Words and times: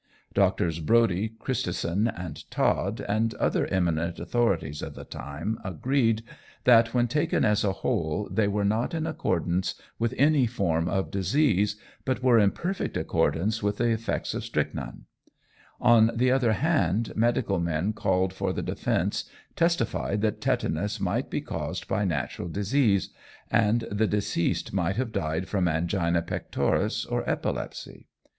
Doctors 0.33 0.79
Brodie, 0.79 1.29
Christison 1.37 2.07
and 2.15 2.49
Todd, 2.49 3.01
and 3.07 3.35
other 3.35 3.67
eminent 3.67 4.17
authorities 4.19 4.81
of 4.81 4.95
the 4.95 5.05
time 5.05 5.59
agreed, 5.63 6.23
that 6.63 6.91
when 6.95 7.07
taken 7.07 7.45
as 7.45 7.63
a 7.63 7.71
whole 7.71 8.27
they 8.31 8.47
were 8.47 8.65
not 8.65 8.95
in 8.95 9.05
accordance 9.05 9.75
with 9.99 10.15
any 10.17 10.47
form 10.47 10.87
of 10.87 11.11
disease, 11.11 11.75
but 12.03 12.23
were 12.23 12.39
in 12.39 12.49
perfect 12.49 12.97
accordance 12.97 13.61
with 13.61 13.77
the 13.77 13.91
effects 13.91 14.33
of 14.33 14.43
strychnine. 14.43 15.05
On 15.79 16.09
the 16.15 16.31
other 16.31 16.53
hand, 16.53 17.13
medical 17.15 17.59
men 17.59 17.93
called 17.93 18.33
for 18.33 18.51
the 18.53 18.63
defence 18.63 19.25
testified 19.55 20.21
that 20.21 20.41
tetanus 20.41 20.99
might 20.99 21.29
be 21.29 21.41
caused 21.41 21.87
by 21.87 22.05
natural 22.05 22.47
disease, 22.47 23.11
and 23.51 23.81
the 23.91 24.07
deceased 24.07 24.73
might 24.73 24.95
have 24.95 25.11
died 25.11 25.47
from 25.47 25.67
angina 25.67 26.23
pectoris 26.23 27.05
or 27.05 27.23
epilepsy. 27.29 28.07